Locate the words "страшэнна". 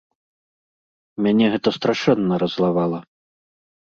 1.77-2.33